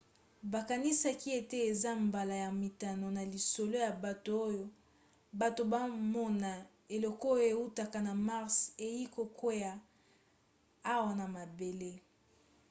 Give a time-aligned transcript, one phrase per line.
[0.51, 4.65] bakanisaka ete eza mbala ya mitano na lisolo ya bato oyo
[5.39, 6.51] bato bamona
[6.95, 9.73] eloko oyo eutaka na mars eyei kokwea
[10.95, 11.91] awa na mabele